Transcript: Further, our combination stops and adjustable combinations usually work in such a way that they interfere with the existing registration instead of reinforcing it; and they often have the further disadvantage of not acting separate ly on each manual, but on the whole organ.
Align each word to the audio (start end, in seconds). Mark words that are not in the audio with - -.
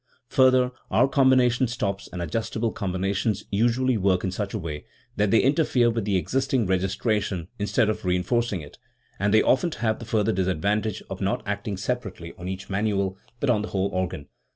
Further, 0.29 0.71
our 0.89 1.07
combination 1.07 1.67
stops 1.67 2.09
and 2.11 2.23
adjustable 2.23 2.71
combinations 2.71 3.45
usually 3.51 3.97
work 3.97 4.23
in 4.23 4.31
such 4.31 4.51
a 4.55 4.57
way 4.57 4.85
that 5.15 5.29
they 5.29 5.41
interfere 5.43 5.91
with 5.91 6.05
the 6.05 6.15
existing 6.17 6.65
registration 6.65 7.49
instead 7.59 7.87
of 7.87 8.03
reinforcing 8.03 8.61
it; 8.61 8.79
and 9.19 9.31
they 9.31 9.43
often 9.43 9.69
have 9.73 9.99
the 9.99 10.05
further 10.05 10.31
disadvantage 10.31 11.03
of 11.07 11.21
not 11.21 11.43
acting 11.45 11.77
separate 11.77 12.19
ly 12.19 12.33
on 12.39 12.47
each 12.47 12.67
manual, 12.67 13.19
but 13.39 13.51
on 13.51 13.61
the 13.61 13.67
whole 13.67 13.89
organ. 13.89 14.25